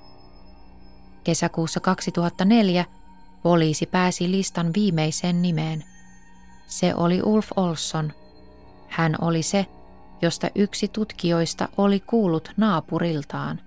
Kesäkuussa 1.23 1.79
2004 1.79 2.85
poliisi 3.43 3.85
pääsi 3.85 4.31
listan 4.31 4.73
viimeiseen 4.73 5.41
nimeen. 5.41 5.83
Se 6.67 6.95
oli 6.95 7.21
Ulf 7.23 7.47
Olsson. 7.55 8.13
Hän 8.87 9.15
oli 9.21 9.43
se, 9.43 9.65
josta 10.21 10.49
yksi 10.55 10.87
tutkijoista 10.87 11.69
oli 11.77 11.99
kuullut 11.99 12.51
naapuriltaan. 12.57 13.61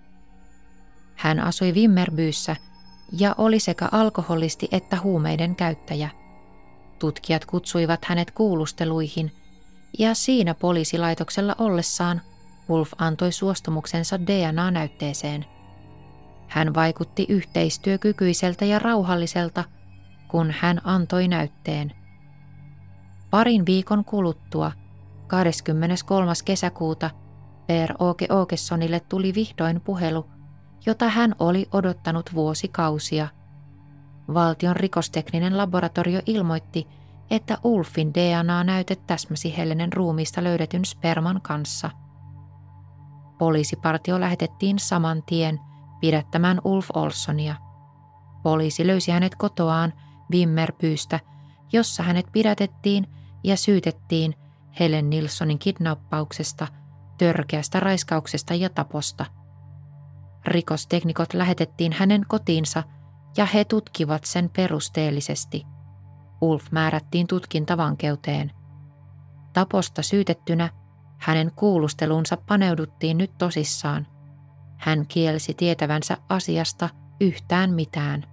Hän 1.14 1.40
asui 1.40 1.75
Vimmerbyyssä 1.75 2.57
ja 3.19 3.35
oli 3.38 3.61
sekä 3.61 3.88
alkoholisti 3.93 4.69
että 4.73 5.01
huumeiden 5.01 5.57
käyttäjä– 5.57 6.11
Tutkijat 6.99 7.45
kutsuivat 7.45 8.05
hänet 8.05 8.31
kuulusteluihin, 8.31 9.33
ja 9.99 10.14
siinä 10.14 10.55
poliisilaitoksella 10.55 11.55
ollessaan 11.59 12.21
Wolf 12.71 12.93
antoi 12.99 13.33
suostumuksensa 13.33 14.21
DNA-näytteeseen. 14.21 15.45
Hän 16.55 16.75
vaikutti 16.75 17.27
yhteistyökykyiseltä 17.29 18.64
ja 18.64 18.79
rauhalliselta, 18.79 19.64
kun 20.29 20.55
hän 20.61 20.81
antoi 20.85 21.29
näytteen. 21.29 21.93
Parin 23.31 23.67
viikon 23.67 24.05
kuluttua, 24.05 24.73
23. 25.27 26.33
kesäkuuta, 26.45 27.11
Per 27.67 27.95
Oke 27.99 28.27
Åkessonille 28.31 29.01
tuli 29.01 29.35
vihdoin 29.35 29.81
puhelu, 29.81 30.27
jota 30.87 31.09
hän 31.09 31.35
oli 31.38 31.69
odottanut 31.73 32.31
vuosikausia– 32.35 33.29
Valtion 34.35 34.77
rikostekninen 34.77 35.59
laboratorio 35.59 36.21
ilmoitti, 36.27 36.88
että 37.31 37.59
Ulfin 37.64 38.14
DNA-näyte 38.14 38.97
täsmäsi 38.97 39.57
Helenen 39.57 39.93
ruumiista 39.93 40.45
löydetyn 40.45 40.85
sperman 40.85 41.40
kanssa. 41.43 41.90
Poliisipartio 43.38 44.21
lähetettiin 44.21 44.79
saman 44.79 45.23
tien 45.23 45.61
pidättämään 46.05 46.61
Ulf 46.64 46.88
Olsonia. 46.95 47.57
Poliisi 48.43 48.87
löysi 48.87 49.11
hänet 49.11 49.35
kotoaan 49.35 49.93
Wimmerpyystä, 50.33 51.21
jossa 51.73 52.03
hänet 52.03 52.27
pidätettiin 52.33 53.07
ja 53.45 53.57
syytettiin 53.57 54.35
Helen 54.81 55.11
Nilssonin 55.11 55.59
kidnappauksesta, 55.59 56.67
törkeästä 57.19 57.81
raiskauksesta 57.81 58.55
ja 58.55 58.71
taposta. 58.71 59.27
Rikosteknikot 60.47 61.35
lähetettiin 61.35 61.93
hänen 61.93 62.25
kotiinsa– 62.29 62.83
ja 63.37 63.47
he 63.47 63.64
tutkivat 63.64 64.25
sen 64.25 64.51
perusteellisesti. 64.57 65.67
Ulf 66.40 66.71
määrättiin 66.71 67.27
tutkintavankeuteen. 67.27 68.53
Taposta 69.53 70.03
syytettynä 70.03 70.69
hänen 71.19 71.53
kuulustelunsa 71.57 72.37
paneuduttiin 72.37 73.19
nyt 73.19 73.38
tosissaan. 73.38 74.07
Hän 74.85 75.07
kielsi 75.07 75.55
tietävänsä 75.55 76.16
asiasta 76.29 76.88
yhtään 77.20 77.70
mitään. 77.70 78.25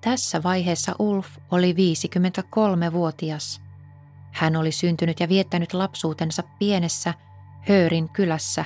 Tässä 0.00 0.42
vaiheessa 0.42 0.94
Ulf 0.98 1.28
oli 1.50 1.72
53-vuotias. 1.72 3.62
Hän 4.32 4.56
oli 4.56 4.72
syntynyt 4.72 5.20
ja 5.20 5.28
viettänyt 5.28 5.74
lapsuutensa 5.74 6.42
pienessä 6.58 7.14
Hörin 7.68 8.08
kylässä, 8.08 8.64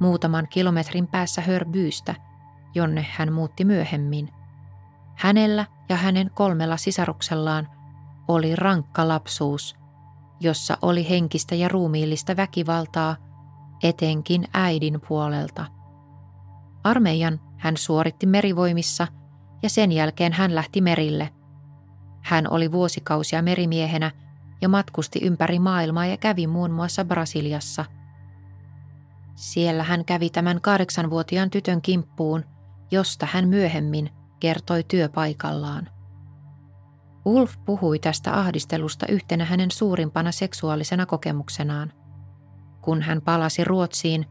muutaman 0.00 0.48
kilometrin 0.48 1.06
päässä 1.06 1.42
Hörbyystä, 1.42 2.14
jonne 2.74 3.06
hän 3.10 3.32
muutti 3.32 3.64
myöhemmin. 3.64 4.28
Hänellä 5.16 5.66
ja 5.88 5.96
hänen 5.96 6.30
kolmella 6.34 6.76
sisaruksellaan 6.76 7.68
oli 8.28 8.56
rankka 8.56 9.08
lapsuus, 9.08 9.76
jossa 10.40 10.78
oli 10.82 11.08
henkistä 11.08 11.54
ja 11.54 11.68
ruumiillista 11.68 12.36
väkivaltaa, 12.36 13.27
etenkin 13.82 14.44
äidin 14.54 15.00
puolelta. 15.08 15.66
Armeijan 16.84 17.40
hän 17.56 17.76
suoritti 17.76 18.26
merivoimissa 18.26 19.06
ja 19.62 19.70
sen 19.70 19.92
jälkeen 19.92 20.32
hän 20.32 20.54
lähti 20.54 20.80
merille. 20.80 21.30
Hän 22.22 22.50
oli 22.50 22.72
vuosikausia 22.72 23.42
merimiehenä 23.42 24.10
ja 24.60 24.68
matkusti 24.68 25.18
ympäri 25.22 25.58
maailmaa 25.58 26.06
ja 26.06 26.16
kävi 26.16 26.46
muun 26.46 26.70
muassa 26.70 27.04
Brasiliassa. 27.04 27.84
Siellä 29.34 29.82
hän 29.82 30.04
kävi 30.04 30.30
tämän 30.30 30.60
kahdeksanvuotiaan 30.60 31.50
tytön 31.50 31.82
kimppuun, 31.82 32.44
josta 32.90 33.26
hän 33.30 33.48
myöhemmin 33.48 34.10
kertoi 34.40 34.84
työpaikallaan. 34.88 35.88
Ulf 37.24 37.54
puhui 37.64 37.98
tästä 37.98 38.38
ahdistelusta 38.38 39.06
yhtenä 39.08 39.44
hänen 39.44 39.70
suurimpana 39.70 40.32
seksuaalisena 40.32 41.06
kokemuksenaan. 41.06 41.92
Kun 42.88 43.02
hän 43.02 43.22
palasi 43.22 43.64
Ruotsiin 43.64 44.26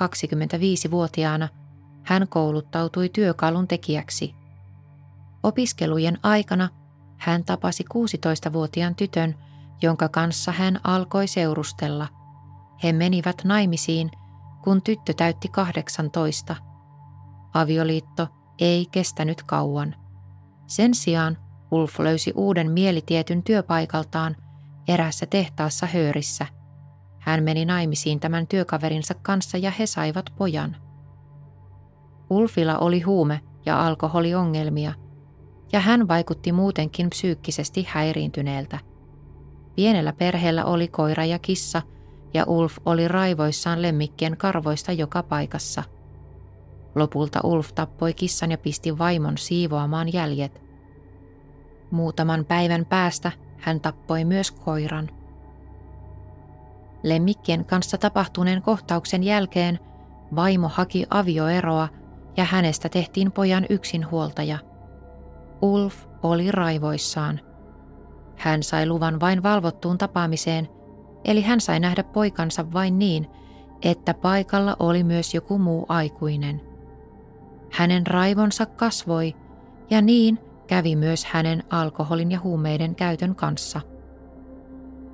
25-vuotiaana, 0.00 1.48
hän 2.02 2.28
kouluttautui 2.28 3.08
työkalun 3.08 3.68
tekijäksi. 3.68 4.34
Opiskelujen 5.42 6.18
aikana 6.22 6.68
hän 7.18 7.44
tapasi 7.44 7.84
16-vuotiaan 7.94 8.94
tytön, 8.94 9.34
jonka 9.82 10.08
kanssa 10.08 10.52
hän 10.52 10.80
alkoi 10.84 11.26
seurustella. 11.26 12.08
He 12.82 12.92
menivät 12.92 13.44
naimisiin, 13.44 14.10
kun 14.64 14.82
tyttö 14.82 15.14
täytti 15.16 15.48
18. 15.48 16.56
Avioliitto 17.54 18.28
ei 18.58 18.86
kestänyt 18.92 19.42
kauan. 19.42 19.94
Sen 20.66 20.94
sijaan 20.94 21.38
Ulf 21.70 21.98
löysi 21.98 22.32
uuden 22.34 22.70
mielitietyn 22.70 23.42
työpaikaltaan 23.42 24.36
erässä 24.88 25.26
tehtaassa 25.26 25.86
Höörissä. 25.86 26.59
Hän 27.20 27.42
meni 27.42 27.64
naimisiin 27.64 28.20
tämän 28.20 28.46
työkaverinsa 28.46 29.14
kanssa 29.14 29.58
ja 29.58 29.70
he 29.70 29.86
saivat 29.86 30.32
pojan. 30.36 30.76
Ulfilla 32.30 32.78
oli 32.78 33.00
huume- 33.00 33.40
ja 33.66 33.86
alkoholiongelmia, 33.86 34.92
ja 35.72 35.80
hän 35.80 36.08
vaikutti 36.08 36.52
muutenkin 36.52 37.10
psyykkisesti 37.10 37.86
häiriintyneeltä. 37.88 38.78
Pienellä 39.76 40.12
perheellä 40.12 40.64
oli 40.64 40.88
koira 40.88 41.24
ja 41.24 41.38
kissa, 41.38 41.82
ja 42.34 42.44
Ulf 42.44 42.78
oli 42.86 43.08
raivoissaan 43.08 43.82
lemmikkien 43.82 44.36
karvoista 44.36 44.92
joka 44.92 45.22
paikassa. 45.22 45.82
Lopulta 46.94 47.40
Ulf 47.44 47.72
tappoi 47.74 48.14
kissan 48.14 48.50
ja 48.50 48.58
pisti 48.58 48.98
vaimon 48.98 49.38
siivoamaan 49.38 50.12
jäljet– 50.12 50.60
Muutaman 51.90 52.44
päivän 52.44 52.86
päästä 52.86 53.32
hän 53.58 53.80
tappoi 53.80 54.24
myös 54.24 54.50
koiran. 54.50 55.10
Lemmikkien 57.02 57.64
kanssa 57.64 57.98
tapahtuneen 57.98 58.62
kohtauksen 58.62 59.22
jälkeen 59.22 59.78
vaimo 60.36 60.68
haki 60.68 61.06
avioeroa 61.10 61.88
ja 62.36 62.44
hänestä 62.44 62.88
tehtiin 62.88 63.32
pojan 63.32 63.66
yksinhuoltaja. 63.70 64.58
Ulf 65.62 66.06
oli 66.22 66.52
raivoissaan. 66.52 67.40
Hän 68.36 68.62
sai 68.62 68.86
luvan 68.86 69.20
vain 69.20 69.42
valvottuun 69.42 69.98
tapaamiseen, 69.98 70.68
eli 71.24 71.42
hän 71.42 71.60
sai 71.60 71.80
nähdä 71.80 72.02
poikansa 72.02 72.72
vain 72.72 72.98
niin, 72.98 73.26
että 73.82 74.14
paikalla 74.14 74.76
oli 74.78 75.04
myös 75.04 75.34
joku 75.34 75.58
muu 75.58 75.86
aikuinen. 75.88 76.60
Hänen 77.72 78.06
raivonsa 78.06 78.66
kasvoi, 78.66 79.34
ja 79.90 80.00
niin 80.00 80.38
kävi 80.66 80.96
myös 80.96 81.24
hänen 81.24 81.62
alkoholin 81.70 82.30
ja 82.30 82.40
huumeiden 82.40 82.94
käytön 82.94 83.34
kanssa. 83.34 83.80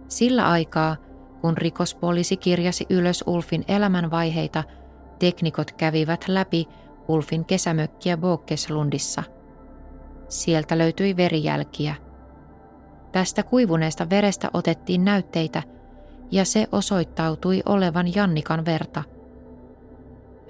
Sillä 0.09 0.49
aikaa, 0.49 0.97
kun 1.41 1.57
rikospoliisi 1.57 2.37
kirjasi 2.37 2.87
ylös 2.91 3.25
Ulfin 3.27 3.65
elämänvaiheita, 3.69 4.65
teknikot 5.19 5.73
kävivät 5.73 6.25
läpi 6.29 6.69
Ulfin 7.09 7.45
kesämökkiä 7.45 8.17
Bokeslundissa. 8.17 9.23
Sieltä 10.29 10.79
löytyi 10.79 11.17
verijälkiä. 11.17 11.95
Tästä 13.13 13.43
kuivuneesta 13.43 14.11
verestä 14.11 14.51
otettiin 14.55 15.05
näytteitä 15.05 15.63
ja 16.31 16.45
se 16.45 16.67
osoittautui 16.73 17.63
olevan 17.67 18.15
Jannikan 18.15 18.65
verta. 18.65 19.03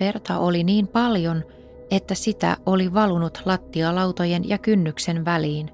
Verta 0.01 0.39
oli 0.39 0.65
niin 0.65 0.89
paljon, 0.89 1.45
että 1.91 2.15
sitä 2.15 2.57
oli 2.67 2.95
valunut 2.95 3.43
lattialautojen 3.45 4.49
ja 4.49 4.59
kynnyksen 4.59 5.25
väliin. 5.25 5.71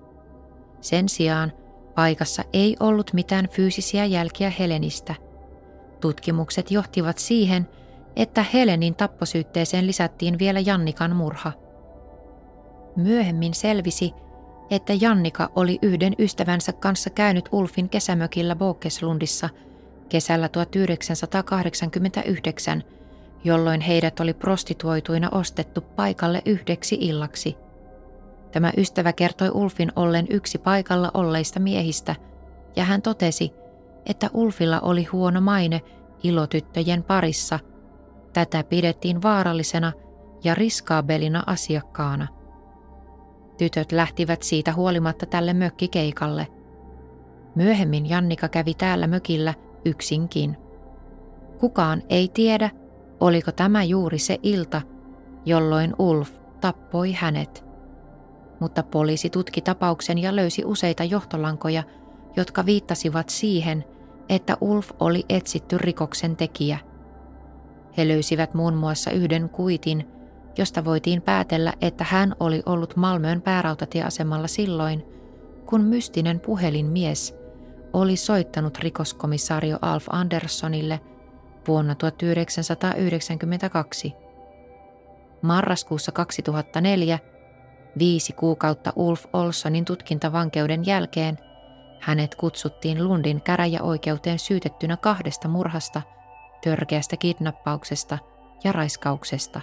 Sen 0.81 1.09
sijaan 1.09 1.53
paikassa 1.94 2.44
ei 2.52 2.76
ollut 2.81 3.12
mitään 3.12 3.48
fyysisiä 3.48 4.05
jälkiä 4.05 4.50
Helenistä. 4.50 5.14
Tutkimukset 6.00 6.70
johtivat 6.70 7.18
siihen, 7.18 7.68
että 8.16 8.44
Helenin 8.55 8.94
tapposyytteeseen 8.94 9.87
lisättiin 9.87 10.38
vielä 10.38 10.61
Jannikan 10.61 11.16
murha. 11.16 11.52
Myöhemmin 12.96 13.55
selvisi, 13.55 14.12
että 14.70 14.92
Jannika 15.00 15.50
oli 15.57 15.78
yhden 15.83 16.14
ystävänsä 16.18 16.72
kanssa 16.72 17.11
käynyt 17.11 17.48
Ulfin 17.52 17.88
kesämökillä 17.88 18.57
Bokeslundissa 18.57 19.48
kesällä 20.09 20.48
1989 20.48 22.83
jolloin 23.44 23.81
heidät 23.81 24.20
oli 24.20 24.35
prostituoituina 24.35 25.28
ostettu 25.33 25.81
paikalle 25.81 26.42
yhdeksi 26.46 26.98
illaksi. 27.00 27.57
Tämä 28.53 28.73
ystävä 28.77 29.12
kertoi 29.12 29.51
Ulfin 29.55 29.93
ollen 29.97 30.27
yksi 30.31 30.59
paikalla 30.59 31.11
olleista 31.15 31.61
miehistä, 31.61 32.17
ja 32.77 32.85
hän 32.85 33.03
totesi, 33.03 33.53
että 34.07 34.31
Ulfilla 34.35 34.81
oli 34.81 35.05
huono 35.05 35.41
maine 35.41 35.81
ilotyttöjen 36.23 37.03
parissa. 37.03 37.59
Tätä 38.33 38.65
pidettiin 38.65 39.23
vaarallisena 39.23 39.93
ja 40.45 40.55
riskaabelina 40.55 41.43
asiakkaana. 41.47 42.29
Tytöt 43.59 43.93
lähtivät 43.93 44.43
siitä 44.43 44.73
huolimatta 44.73 45.27
tälle 45.27 45.55
mökkikeikalle. 45.55 46.47
Myöhemmin 47.55 48.09
Jannika 48.09 48.49
kävi 48.49 48.75
täällä 48.75 49.07
mökillä 49.07 49.55
yksinkin. 49.85 50.57
Kukaan 51.59 52.03
ei 52.09 52.29
tiedä, 52.29 52.71
Oliko 53.23 53.53
tämä 53.53 53.85
juuri 53.85 54.19
se 54.19 54.38
ilta, 54.43 54.83
jolloin 55.45 55.95
Ulf 55.99 56.31
tappoi 56.61 57.12
hänet? 57.12 57.65
Mutta 58.62 58.83
poliisi 58.83 59.31
tutki 59.31 59.61
tapauksen 59.61 60.18
ja 60.18 60.37
löysi 60.37 60.64
useita 60.64 61.05
johtolankoja, 61.05 61.83
jotka 62.37 62.66
viittasivat 62.66 63.29
siihen, 63.29 63.85
että 64.29 64.57
Ulf 64.61 64.90
oli 65.01 65.25
etsitty 65.29 65.79
rikoksen 65.79 66.37
tekijä. 66.37 66.79
He 67.96 68.09
löysivät 68.09 68.55
muun 68.55 68.75
muassa 68.75 69.11
yhden 69.11 69.48
kuitin, 69.48 70.09
josta 70.59 70.85
voitiin 70.85 71.22
päätellä, 71.22 71.72
että 71.81 72.05
hän 72.09 72.37
oli 72.40 72.62
ollut 72.66 72.96
Malmöön 72.96 73.42
päärautatieasemalla 73.42 74.48
silloin, 74.48 75.05
kun 75.66 75.81
mystinen 75.81 76.40
puhelinmies 76.40 77.35
oli 77.92 78.16
soittanut 78.16 78.79
rikoskomissaario 78.79 79.79
Alf 79.83 80.07
Anderssonille– 80.11 81.01
vuonna 81.68 81.94
1992. 81.94 84.12
Marraskuussa 85.42 86.12
2004, 86.12 87.18
viisi 87.98 88.33
kuukautta 88.33 88.92
Ulf 88.96 89.24
Olsonin 89.33 89.85
tutkintavankeuden 89.85 90.87
jälkeen, 90.87 91.38
hänet 92.00 92.35
kutsuttiin 92.35 93.05
Lundin 93.05 93.42
käräjäoikeuteen 93.42 94.38
syytettynä 94.38 94.96
kahdesta 94.96 95.48
murhasta, 95.48 96.02
törkeästä 96.64 97.16
kidnappauksesta 97.16 98.18
ja 98.64 98.72
raiskauksesta. 98.72 99.61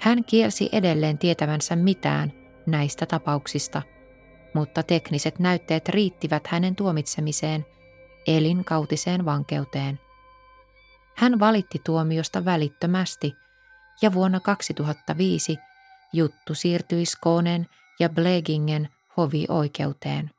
Hän 0.00 0.24
kielsi 0.24 0.68
edelleen 0.72 1.18
tietävänsä 1.18 1.76
mitään 1.76 2.32
näistä 2.66 3.06
tapauksista, 3.06 3.82
mutta 4.54 4.82
tekniset 4.82 5.38
näytteet 5.38 5.88
riittivät 5.88 6.46
hänen 6.46 6.76
tuomitsemiseen 6.76 7.66
elinkautiseen 8.26 9.24
vankeuteen. 9.24 10.00
Hän 11.16 11.40
valitti 11.40 11.80
tuomiosta 11.84 12.44
välittömästi 12.44 13.36
ja 14.02 14.12
vuonna 14.12 14.40
2005 14.40 15.58
juttu 16.14 16.54
siirtyi 16.54 17.06
Skånen 17.06 17.66
ja 18.00 18.08
Blegingen 18.08 18.88
hovioikeuteen. 19.16 20.30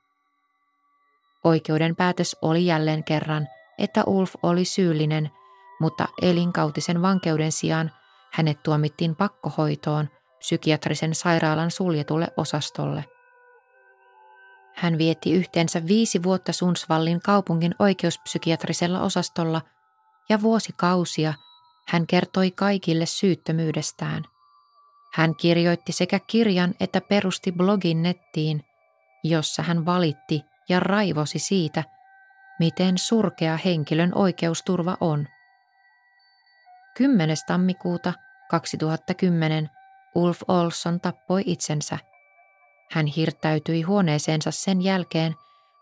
Oikeuden 1.43 1.95
päätös 1.95 2.35
oli 2.41 2.65
jälleen 2.65 3.03
kerran, 3.03 3.47
että 3.77 4.03
Ulf 4.03 4.35
oli 4.43 4.65
syyllinen, 4.65 5.31
mutta 5.79 6.07
elinkautisen 6.21 7.01
vankeuden 7.01 7.51
sijaan 7.51 7.91
hänet 8.31 8.63
tuomittiin 8.63 9.15
pakkohoitoon 9.15 10.09
psykiatrisen 10.39 11.15
sairaalan 11.15 11.71
suljetulle 11.71 12.27
osastolle. 12.37 13.05
Hän 14.75 14.97
vietti 14.97 15.33
yhteensä 15.33 15.87
viisi 15.87 16.23
vuotta 16.23 16.53
Sunsvallin 16.53 17.21
kaupungin 17.21 17.75
oikeuspsykiatrisella 17.79 19.01
osastolla 19.01 19.61
ja 20.29 20.41
vuosikausia 20.41 21.33
hän 21.87 22.07
kertoi 22.07 22.51
kaikille 22.51 23.05
syyttömyydestään. 23.05 24.23
Hän 25.15 25.35
kirjoitti 25.35 25.91
sekä 25.91 26.19
kirjan 26.27 26.73
että 26.79 27.01
perusti 27.01 27.51
blogin 27.51 28.03
nettiin, 28.03 28.63
jossa 29.23 29.63
hän 29.63 29.85
valitti 29.85 30.41
ja 30.69 30.79
raivosi 30.79 31.39
siitä, 31.39 31.83
miten 32.59 32.97
surkea 32.97 33.57
henkilön 33.65 34.11
oikeusturva 34.15 34.97
on. 35.01 35.27
10. 36.97 37.37
tammikuuta 37.47 38.13
2010 38.49 39.69
Ulf 40.15 40.41
Olson 40.47 40.99
tappoi 40.99 41.43
itsensä. 41.45 41.97
Hän 42.91 43.05
hirttäytyi 43.05 43.81
huoneeseensa 43.81 44.51
sen 44.51 44.81
jälkeen, 44.81 45.35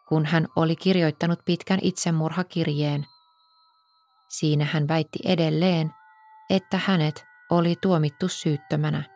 kun 0.09 0.25
hän 0.25 0.47
oli 0.55 0.75
kirjoittanut 0.75 1.39
pitkän 1.45 1.79
itsemurhakirjeen. 1.81 3.05
Siinä 4.29 4.65
hän 4.65 4.87
väitti 4.87 5.19
edelleen, 5.25 5.91
että 6.49 6.79
hänet 6.85 7.25
oli 7.49 7.75
tuomittu 7.81 8.27
syyttömänä. 8.27 9.12